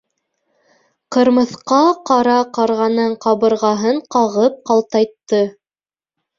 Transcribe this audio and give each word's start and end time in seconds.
—Ҡырмыҫҡа 1.15 1.81
ҡара 2.11 2.39
ҡарғаның 2.59 3.15
ҡабырғаһын 3.27 4.03
ҡағып 4.19 4.59
ҡалтайтты. 4.73 5.47